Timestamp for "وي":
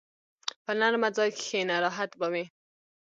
2.33-2.45